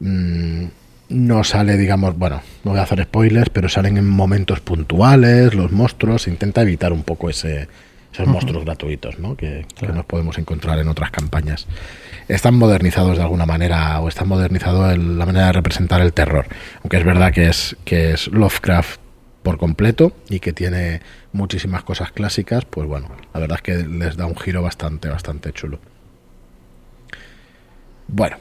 [0.00, 0.66] Mm,
[1.08, 5.70] no sale, digamos, bueno, no voy a hacer spoilers, pero salen en momentos puntuales los
[5.72, 6.22] monstruos.
[6.22, 7.68] Se intenta evitar un poco ese,
[8.12, 9.36] esos monstruos gratuitos ¿no?
[9.36, 11.66] que, que nos podemos encontrar en otras campañas.
[12.28, 16.46] Están modernizados de alguna manera o están modernizados en la manera de representar el terror.
[16.82, 19.00] Aunque es verdad que es, que es Lovecraft
[19.42, 24.16] por completo y que tiene muchísimas cosas clásicas, pues bueno, la verdad es que les
[24.16, 25.78] da un giro bastante, bastante chulo.
[28.08, 28.38] Bueno,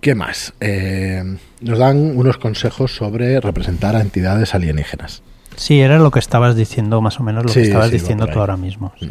[0.00, 0.54] ¿qué más?
[0.60, 1.22] Eh,
[1.60, 5.22] nos dan unos consejos sobre representar a entidades alienígenas.
[5.56, 8.26] Sí, era lo que estabas diciendo, más o menos lo Sí, que estabas sí, diciendo
[8.28, 8.92] tú ahora mismo.
[9.00, 9.08] sí.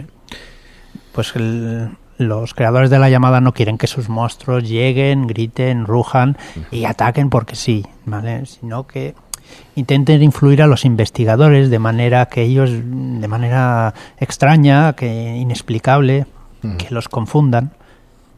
[1.11, 6.37] Pues el- los creadores de la llamada no quieren que sus monstruos lleguen, griten, rujan
[6.71, 8.45] y ataquen porque sí, ¿vale?
[8.45, 9.13] Sino que
[9.75, 16.25] intenten influir a los investigadores de manera que ellos, de manera extraña, que inexplicable,
[16.79, 17.71] que los confundan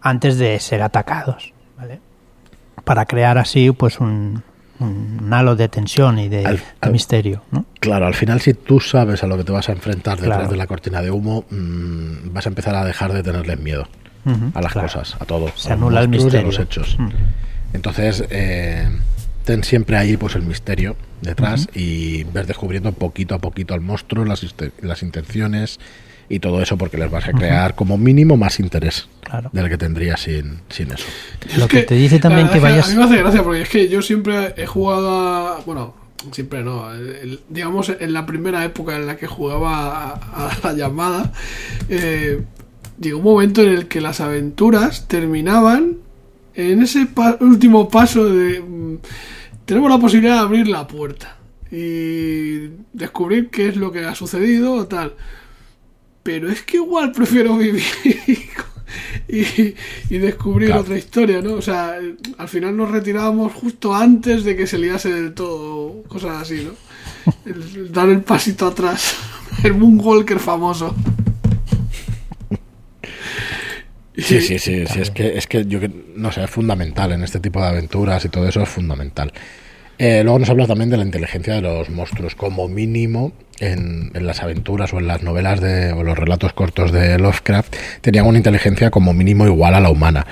[0.02, 2.00] antes de ser atacados, ¿vale?
[2.90, 4.42] Para crear así, pues un,
[4.80, 7.66] un halo de tensión y de, Al- de al- misterio, ¿no?
[7.80, 10.52] Claro, al final si tú sabes a lo que te vas a enfrentar detrás Claro.
[10.52, 13.88] de la cortina de humo, mm, vas a empezar a dejar de tenerles miedo
[14.56, 14.88] a las claro.
[14.88, 15.52] cosas, a todo.
[15.56, 16.48] Se a anula el y a misterio.
[16.48, 16.98] los hechos.
[17.74, 18.90] Entonces, eh,
[19.46, 24.26] ten siempre ahí pues el misterio detrás y ver descubriendo poquito a poquito al monstruo,
[24.26, 24.46] las,
[24.82, 25.80] las intenciones
[26.30, 29.50] y todo eso porque les vas a crear como mínimo más interés Claro.
[29.52, 31.06] del que tendría sin, sin eso.
[31.58, 33.90] Lo que te dice también que vayas- A mí me hace gracia porque es que
[33.90, 35.62] yo siempre he jugado a.
[35.66, 35.96] Bueno,
[36.32, 36.92] siempre no.
[36.94, 41.32] el- el- digamos, en la primera época en la que jugaba a, a la llamada,
[41.90, 42.42] eh,
[43.00, 45.98] llegó un momento en el que las aventuras terminaban
[46.56, 48.60] en ese pa- último paso de.
[48.62, 48.98] mm,
[49.66, 51.38] tenemos la posibilidad de abrir la puerta
[51.72, 55.14] y descubrir qué es lo que ha sucedido o tal.
[56.30, 57.82] Pero es que igual prefiero vivir
[59.28, 59.74] y,
[60.14, 60.82] y descubrir Claro.
[60.84, 61.54] otra historia, ¿no?
[61.54, 61.96] O sea,
[62.38, 66.74] al final nos retirábamos justo antes de que se liase del todo, cosas así, ¿no?
[67.46, 69.16] El- dar el pasito atrás,
[69.64, 70.96] el Moonwalker famoso.
[74.18, 77.24] Sí, sí, sí, sí, es que, es que yo que- no sé, es fundamental en
[77.24, 79.32] este tipo de aventuras y todo eso es fundamental.
[80.00, 84.42] Eh, luego nos habla también de la inteligencia de los monstruos, como mínimo en, las
[84.42, 88.90] aventuras o en las novelas de, o los relatos cortos de Lovecraft, tenían una inteligencia
[88.92, 90.26] como mínimo igual a la humana.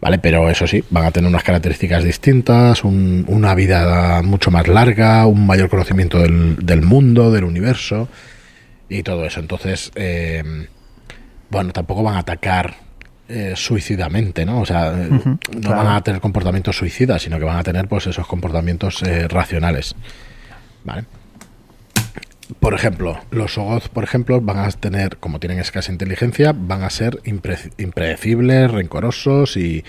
[0.00, 0.18] ¿Vale?
[0.18, 5.26] Pero eso sí, van a tener unas características distintas, un- una vida mucho más larga,
[5.26, 8.08] un mayor conocimiento del, del mundo, del universo
[8.88, 9.38] y todo eso.
[9.38, 10.42] Entonces, eh,
[11.50, 12.74] bueno, tampoco van a atacar
[13.32, 14.60] eh, suicidamente, ¿no?
[14.60, 15.76] O sea, eh, no claro.
[15.76, 19.94] van a tener comportamientos suicidas, sino que van a tener pues esos comportamientos eh, racionales.
[20.84, 21.04] ¿Vale?
[22.60, 26.90] Por ejemplo, los Ogoth, por ejemplo, van a tener, como tienen escasa inteligencia, van a
[26.90, 29.84] ser impre- impredecibles, rencorosos y,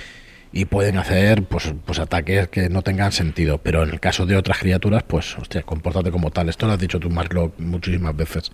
[0.54, 3.58] y pueden hacer pues, pues ataques que no tengan sentido.
[3.58, 6.48] Pero en el caso de otras criaturas, pues, hostia, compórtate como tal.
[6.48, 8.52] Esto lo has dicho tú, Mark, muchísimas veces.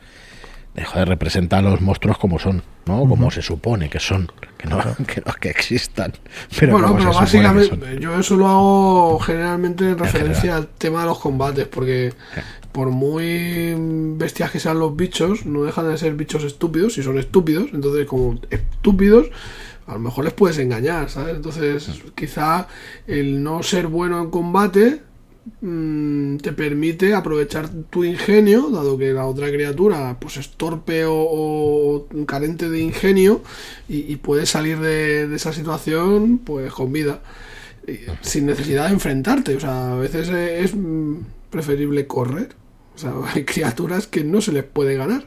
[0.80, 3.00] De, joder, representa a los monstruos como son, ¿no?
[3.00, 6.14] Como se supone que son, que no, que, no- que existan.
[6.58, 10.62] Pero bueno, pero básicamente yo eso lo hago generalmente en referencia general.
[10.62, 12.14] al tema de los combates, porque
[12.72, 13.74] por muy
[14.18, 18.06] bestias que sean los bichos, no dejan de ser bichos estúpidos, si son estúpidos, entonces
[18.06, 19.28] como estúpidos,
[19.88, 21.36] a lo mejor les puedes engañar, ¿sabes?
[21.36, 22.68] Entonces quizá
[23.08, 25.02] el no ser bueno en combate
[25.62, 32.08] mm, te permite aprovechar tu ingenio, dado que la otra criatura pues es torpe o,
[32.26, 33.42] carente de ingenio
[33.88, 37.22] y, y puedes salir de, esa situación pues con vida
[37.88, 39.56] y sin necesidad de enfrentarte.
[39.56, 40.74] O sea, a veces eh, es
[41.50, 42.50] preferible correr.
[42.96, 45.24] O sea, hay criaturas que no se les puede ganar.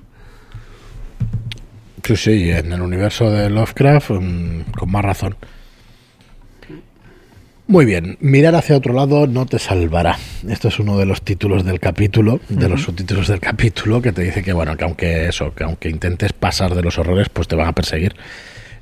[2.04, 5.36] Sí, sí, en el universo de Lovecraft, mm, con más razón.
[7.68, 10.18] Muy bien, mirar hacia otro lado no te salvará.
[10.48, 14.22] Esto es uno de los títulos del capítulo, de los subtítulos del capítulo, que te
[14.22, 17.54] dice que bueno, que aunque eso, que aunque intentes pasar de los horrores, pues te
[17.54, 18.16] van a perseguir.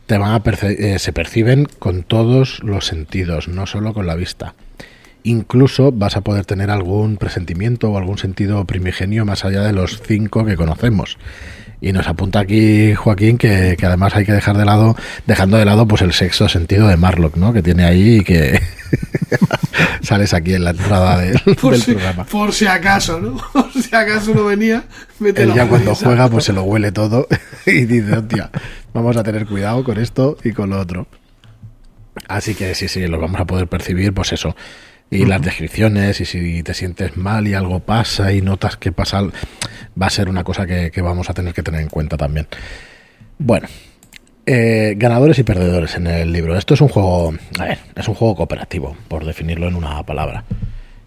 [0.06, 4.54] Te van a eh, se perciben con todos los sentidos, no solo con la vista.
[5.24, 10.00] Incluso vas a poder tener algún presentimiento o algún sentido primigenio más allá de los
[10.00, 11.18] cinco que conocemos.
[11.80, 15.64] Y nos apunta aquí Joaquín que, que además hay que dejar de lado, dejando de
[15.64, 17.52] lado pues el sexto sentido de Marlock, ¿no?
[17.52, 18.60] Que tiene ahí y que
[20.02, 22.24] sales aquí en la entrada del, Por, del si, programa.
[22.24, 23.36] por si acaso, ¿no?
[23.52, 24.84] Por si acaso no venía,
[25.18, 27.26] vete Él ya cuando juega pues se lo huele todo
[27.66, 28.50] y dice, hostia,
[28.92, 31.06] vamos a tener cuidado con esto y con lo otro.
[32.28, 34.54] Así que sí, sí, lo vamos a poder percibir, pues eso.
[35.10, 39.22] Y las descripciones, y si te sientes mal y algo pasa y notas que pasa,
[40.00, 42.46] va a ser una cosa que, que vamos a tener que tener en cuenta también.
[43.38, 43.66] Bueno,
[44.46, 46.56] eh, ganadores y perdedores en el libro.
[46.56, 50.44] Esto es un juego, a ver, es un juego cooperativo, por definirlo en una palabra.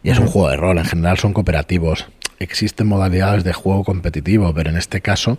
[0.03, 2.07] Y es un juego de rol, en general son cooperativos.
[2.39, 5.37] Existen modalidades de juego competitivo, pero en este caso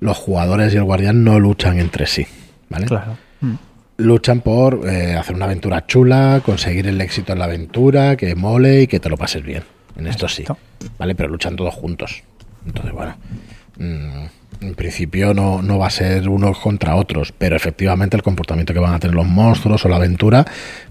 [0.00, 2.26] los jugadores y el guardián no luchan entre sí.
[2.68, 2.86] ¿vale?
[2.86, 3.16] Claro.
[3.98, 8.82] Luchan por eh, hacer una aventura chula, conseguir el éxito en la aventura, que mole
[8.82, 9.62] y que te lo pases bien.
[9.96, 10.44] En esto sí.
[10.98, 11.14] ¿Vale?
[11.14, 12.22] Pero luchan todos juntos.
[12.66, 13.16] Entonces, bueno.
[13.78, 14.26] mm,
[14.60, 18.80] en principio no, no va a ser unos contra otros, pero efectivamente el comportamiento que
[18.80, 20.44] van a tener los monstruos o la aventura,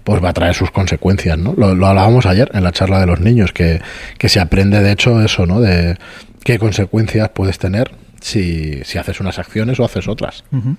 [0.04, 1.52] pues va a traer sus consecuencias, ¿no?
[1.56, 3.80] Lo, lo hablábamos ayer en la charla de los niños, que,
[4.18, 5.60] que se aprende de hecho eso, ¿no?
[5.60, 5.96] De
[6.44, 7.90] qué consecuencias puedes tener
[8.20, 10.44] si, si haces unas acciones o haces otras.
[10.52, 10.76] Ujú.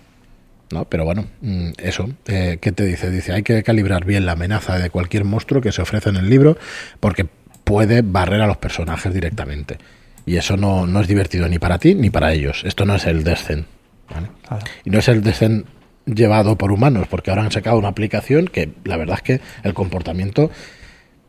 [0.72, 0.86] ¿No?
[0.86, 3.10] Pero bueno, mm, eso, eh, ¿qué te dice?
[3.10, 6.30] Dice, hay que calibrar bien la amenaza de cualquier monstruo que se ofrece en el
[6.30, 6.58] libro
[7.00, 7.26] porque
[7.64, 9.78] puede barrer a los personajes directamente.
[10.26, 12.64] Y eso no, no es divertido ni para ti ni para ellos.
[12.66, 13.66] Esto no es el Descent.
[14.10, 14.28] ¿vale?
[14.48, 14.66] Claro.
[14.84, 15.66] Y no es el Descent
[16.06, 19.74] llevado por humanos, porque ahora han sacado una aplicación que la verdad es que el
[19.74, 20.50] comportamiento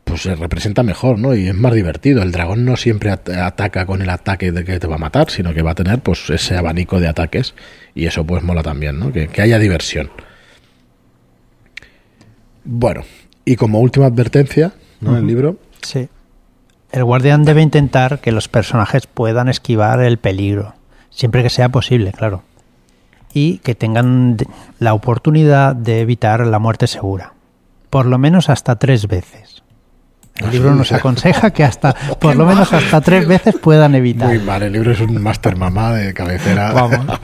[0.09, 1.33] pues se representa mejor, ¿no?
[1.35, 2.21] Y es más divertido.
[2.21, 5.29] El dragón no siempre at- ataca con el ataque de que te va a matar,
[5.29, 7.53] sino que va a tener pues ese abanico de ataques
[7.95, 9.11] y eso pues mola también, ¿no?
[9.13, 10.09] Que, que haya diversión.
[12.63, 13.01] Bueno,
[13.45, 15.17] y como última advertencia, ¿no?
[15.17, 16.09] El libro, Sí.
[16.91, 20.73] El guardián debe intentar que los personajes puedan esquivar el peligro,
[21.11, 22.43] siempre que sea posible, claro.
[23.31, 24.37] Y que tengan
[24.79, 27.33] la oportunidad de evitar la muerte segura.
[27.91, 29.58] Por lo menos hasta tres veces.
[30.39, 34.27] El libro nos aconseja que hasta, por lo menos hasta tres veces puedan evitar.
[34.29, 36.71] muy mal, el libro es un máster mamá de cabecera.
[36.71, 37.05] Vamos.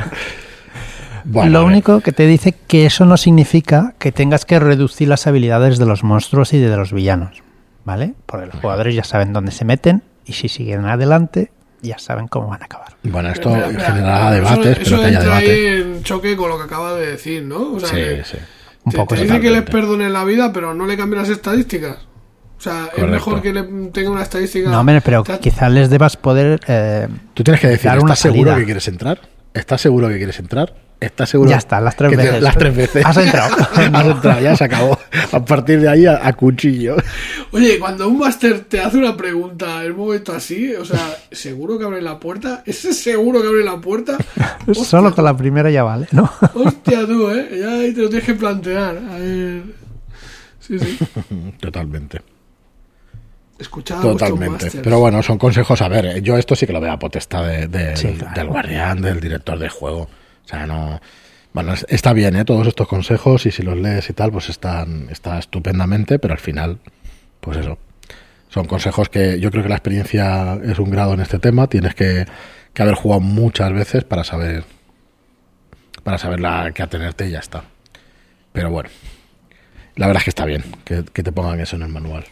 [1.28, 5.26] Bueno, lo único que te dice que eso no significa que tengas que reducir las
[5.26, 7.42] habilidades de los monstruos y de los villanos,
[7.84, 8.14] ¿vale?
[8.28, 11.52] Porque los jugadores ya saben dónde se meten y si siguen adelante
[11.82, 12.90] ya saben cómo van a acabar.
[13.02, 15.52] Bueno, esto espera, generará eso- debates, eso pero que haya entra debate.
[15.52, 17.74] ahí en choque con lo que acaba de decir, ¿no?
[17.74, 18.38] O sea, Sí, que sí.
[18.84, 21.30] Un te, poco te dice que les perdonen la vida, pero no le cambien las
[21.32, 21.98] estadísticas.
[22.58, 23.06] O sea, Correcto.
[23.06, 24.70] es mejor que le tenga una estadística.
[24.70, 26.60] No, hombre, pero quizás les debas poder...
[26.68, 29.20] eh, Tú tienes que decir, ¿estás seguro que quieres entrar?
[29.54, 30.74] ¿Estás seguro que quieres entrar?
[31.00, 31.50] ¿Estás seguro?
[31.50, 32.42] Ya está, las tres que te- veces.
[32.42, 33.06] Las tres veces.
[33.06, 33.56] Has entrado.
[33.94, 34.98] Has entrado, ya se acabó.
[35.34, 36.96] A partir de ahí, a, a cuchillo.
[37.52, 41.78] Oye, cuando un máster te hace una pregunta en un momento así, o sea, ¿seguro
[41.78, 42.64] que abre la puerta?
[42.66, 44.18] ¿Ese seguro que abre la puerta?
[44.68, 46.32] Hostia, Solo con la primera ya vale, ¿no?
[46.54, 47.60] Hostia tú, ¿eh?
[47.60, 48.98] Ya ahí te lo tienes que plantear.
[49.12, 49.64] A ver...
[50.62, 50.98] Sí, sí.
[51.60, 52.22] Totalmente.
[53.58, 54.70] Escuchad Totalmente.
[54.84, 55.82] Pero bueno, son consejos.
[55.82, 58.34] A ver, eh, yo esto sí que lo veo a potestad de- de- Sí, claro.
[58.36, 60.02] del guardián, del director de juego.
[60.02, 61.00] O sea, no.
[61.54, 62.44] Bueno, es- está bien, ¿eh?
[62.44, 66.40] Todos estos consejos y si los lees y tal, pues están está estupendamente, pero al
[66.40, 66.80] final,
[67.40, 67.78] pues eso.
[68.50, 71.68] Son consejos que yo creo que la experiencia es un grado en este tema.
[71.68, 72.26] Tienes que,
[72.74, 74.66] que haber jugado muchas veces para saber
[76.04, 77.64] para saber la que atenerte y ya está.
[78.52, 78.90] Pero bueno,
[79.96, 82.26] la verdad es que está bien que, que te pongan eso en el manual.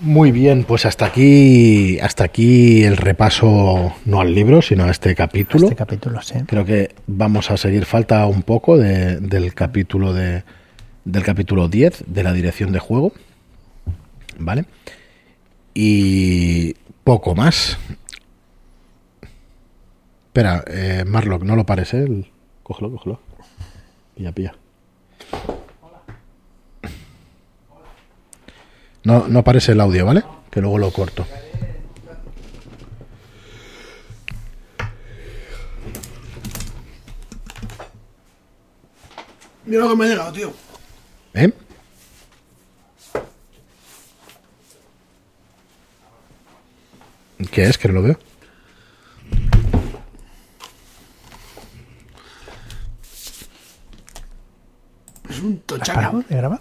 [0.00, 5.14] Muy bien, pues hasta aquí, hasta aquí el repaso, no al libro, sino a este
[5.14, 5.64] capítulo.
[5.64, 6.34] Este capítulo, sí.
[6.46, 10.42] Creo que vamos a seguir, falta un poco de- del capítulo de
[11.04, 13.12] del capítulo 10 de la dirección de juego.
[14.38, 14.64] ¿Vale?
[15.74, 17.78] Y poco más.
[20.28, 22.04] Espera, eh, Marlock, no lo pares, ¿eh?
[22.04, 22.30] El-
[22.62, 23.20] Cógelo, cógelo.
[24.14, 24.54] Pilla, pilla.
[29.04, 30.22] No, no pares el audio, ¿vale?
[30.50, 31.26] Que luego lo corto.
[39.66, 40.52] Mira lo que me ha llegado, tío.
[41.34, 41.52] ¿Eh?
[47.50, 47.78] ¿Qué es?
[47.78, 48.18] Que no lo veo.
[55.28, 55.94] Es un ¿Has tochaco.
[55.94, 56.60] parado de grabar?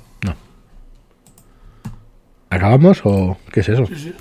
[2.70, 3.88] ¿Acabamos o qué es eso?
[3.88, 4.14] Sí, sí.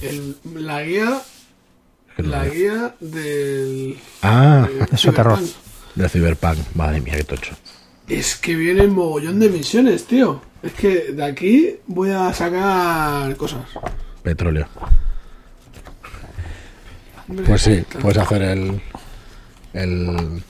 [0.00, 0.36] El-
[0.66, 1.20] la guía.
[2.16, 3.98] No La guía del.
[4.22, 5.36] Ah, del Eso terror.
[5.38, 5.94] Cyberpunk.
[5.96, 6.58] de Cyberpunk.
[6.74, 7.54] Madre mía, qué tocho.
[8.08, 10.40] Es que vienen mogollón de misiones, tío.
[10.62, 13.60] Es que de aquí voy a sacar cosas.
[14.22, 14.66] Petróleo.
[17.28, 18.80] Hombre, Pues sí, puedes hacer el,
[19.74, 20.42] el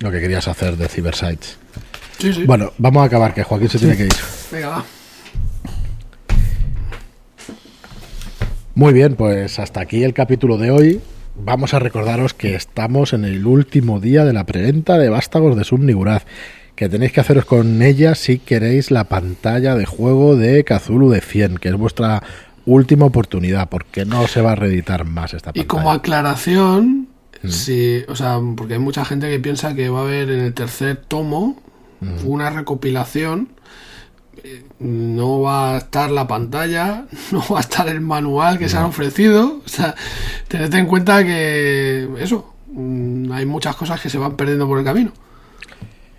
[0.00, 1.56] lo que querías hacer de Cybersites.
[2.18, 2.42] Sí, sí.
[2.44, 4.14] Bueno, vamos a acabar, que Joaquín se tiene que ir.
[4.50, 4.84] Venga, va.
[8.74, 11.00] Muy bien, pues hasta aquí el capítulo de hoy.
[11.36, 15.64] Vamos a recordaros que estamos en el último día de la preventa de Vástagos de
[15.64, 16.24] Subniguraz.
[16.74, 21.20] Que tenéis que haceros con ella si queréis la pantalla de juego de Kazulu de
[21.20, 22.22] 100, que es vuestra
[22.66, 25.68] última oportunidad, porque no se va a reeditar más esta Y pantalla.
[25.68, 27.08] como aclaración,
[27.42, 27.48] Mm.
[27.48, 30.54] sí, o sea, porque hay mucha gente que piensa que va a haber en el
[30.54, 31.62] tercer tomo
[32.00, 32.26] Mm.
[32.26, 33.48] una recopilación
[34.78, 38.84] no va a estar la pantalla, no va a estar el manual que se han
[38.84, 39.60] ofrecido.
[39.64, 39.94] O sea,
[40.48, 44.84] tened en cuenta que eso, mm, hay muchas cosas que se van perdiendo por el
[44.84, 45.12] camino.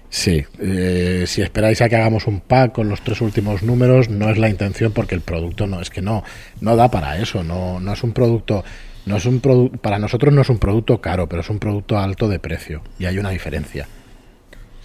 [0.09, 4.29] Sí, eh, si esperáis a que hagamos un pack con los tres últimos números, no
[4.29, 6.23] es la intención porque el producto no es que no
[6.61, 8.63] no da para eso, no no es un producto
[9.05, 11.97] no es un producto para nosotros no es un producto caro, pero es un producto
[11.97, 13.87] alto de precio y hay una diferencia.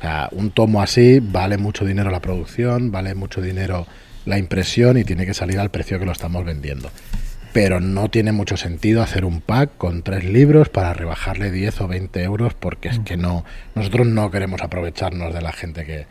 [0.01, 3.86] O sea, un tomo así vale mucho dinero la producción, vale mucho dinero
[4.24, 6.90] la impresión y tiene que salir al precio que lo estamos vendiendo.
[7.53, 11.88] Pero no tiene mucho sentido hacer un pack con tres libros para rebajarle 10 o
[11.88, 13.44] 20 euros porque es que no
[13.74, 16.07] nosotros no queremos aprovecharnos de la gente que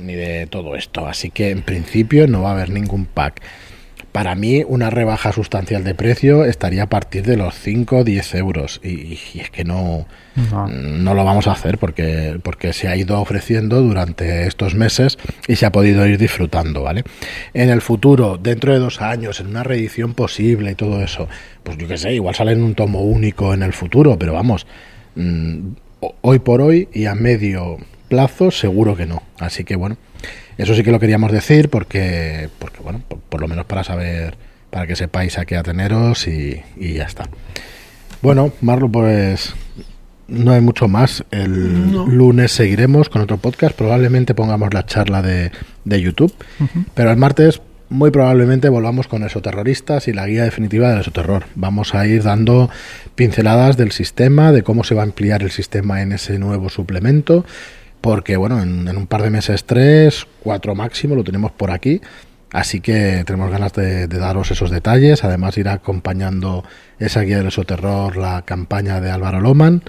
[0.00, 1.06] ni de todo esto.
[1.06, 3.42] Así que en principio no va a haber ningún pack
[4.12, 8.34] para mí una rebaja sustancial de precio estaría a partir de los 5 o 10
[8.36, 10.06] euros y, y es que no,
[10.50, 10.66] No.
[10.68, 15.56] no lo vamos a hacer porque, porque se ha ido ofreciendo durante estos meses y
[15.56, 17.04] se ha podido ir disfrutando, ¿vale?
[17.54, 21.28] En el futuro, dentro de dos años, en una reedición posible y todo eso,
[21.62, 24.66] pues yo qué sé, igual sale en un tomo único en el futuro, pero vamos,
[25.16, 25.58] mm,
[26.00, 27.78] ho- hoy por hoy y a medio
[28.08, 29.22] plazo seguro que no.
[29.38, 29.96] Así que bueno,
[30.56, 34.36] eso sí que lo queríamos decir porque, porque bueno, por, por lo menos para saber,
[34.70, 37.28] para que sepáis a qué ateneros y, y ya está.
[38.22, 39.54] Bueno, Marlo, pues
[40.26, 41.24] no hay mucho más.
[41.30, 42.06] El No.
[42.06, 43.76] lunes seguiremos con otro podcast.
[43.76, 45.52] Probablemente pongamos la charla de,
[45.84, 46.34] de YouTube.
[46.94, 51.44] Pero el martes, muy probablemente volvamos con Esoterroristas y la guía definitiva del Esoterror.
[51.54, 52.68] Vamos a ir dando
[53.14, 57.46] pinceladas del sistema, de cómo se va a ampliar el sistema en ese nuevo suplemento.
[58.00, 62.00] Porque, bueno, en, en un par de meses, tres, cuatro máximo, lo tenemos por aquí.
[62.52, 65.24] Así que tenemos ganas de, de daros esos detalles.
[65.24, 66.64] Además, irá acompañando
[66.98, 69.82] esa guía del esoterror la campaña de Álvaro Loman.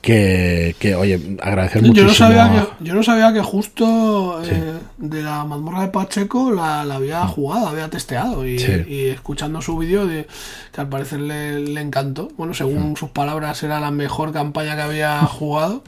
[0.00, 2.08] Que, que oye, agradecer Yo muchísimo.
[2.08, 6.84] no, sabía que, yo no sabía que justo eh, de la mazmorra de Pacheco la,
[6.84, 8.84] la había jugado, había testeado y, Sí.
[8.86, 10.28] y escuchando su vídeo de,
[10.72, 12.28] que al parecer le, le encantó.
[12.36, 15.82] Bueno, según sus palabras era la mejor campaña que había jugado.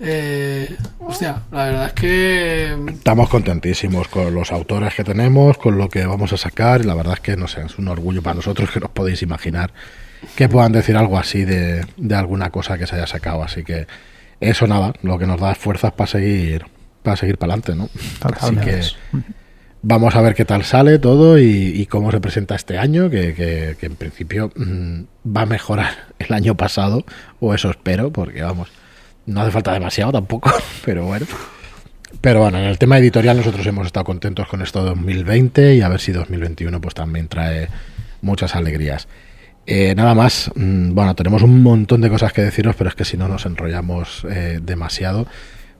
[0.00, 5.88] Eh, hostia, la verdad es que Estamos contentísimos con los autores que tenemos, con lo
[5.88, 6.80] que vamos a sacar.
[6.80, 9.22] Y la verdad es que no sé, es un orgullo para nosotros que nos podéis
[9.22, 9.72] imaginar
[10.36, 13.42] que puedan decir algo así de, de alguna cosa que se haya sacado.
[13.42, 13.86] Así que
[14.40, 16.64] eso nada, lo que nos da fuerzas para seguir
[17.02, 17.88] para seguir para adelante, ¿no?
[18.46, 18.76] Así que
[19.82, 23.34] vamos a ver qué tal sale todo y, y cómo se presenta este año, que,
[23.34, 25.00] que- que en principio mm,
[25.36, 27.04] va a mejorar el año pasado,
[27.40, 28.68] o eso espero, porque vamos,
[29.26, 30.52] no hace falta demasiado tampoco,
[30.84, 31.26] pero bueno.
[32.20, 35.88] Pero bueno, en el tema editorial nosotros hemos estado contentos con esto 2020 y a
[35.88, 37.68] ver si 2021 pues también trae
[38.20, 39.08] muchas alegrías.
[39.66, 43.04] Eh, nada más, mm, bueno, tenemos un montón de cosas que deciros, pero es que
[43.04, 45.26] si no nos enrollamos eh, demasiado.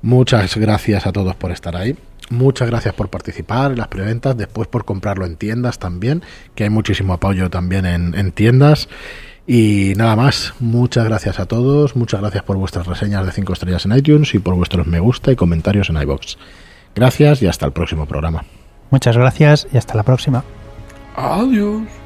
[0.02, 1.96] Muchas gracias a todos por estar ahí.
[2.30, 6.22] Muchas gracias por participar en las preventas, después por comprarlo en tiendas también,
[6.54, 8.88] que hay muchísimo apoyo también en, en tiendas.
[9.46, 13.84] Y nada más, muchas gracias a todos, muchas gracias por vuestras reseñas de 5 estrellas
[13.86, 16.38] en iTunes y por vuestros me gusta y comentarios en iBox.
[16.94, 18.44] Gracias y hasta el próximo programa.
[18.90, 20.44] Muchas gracias y hasta la próxima.
[21.16, 22.01] adiós.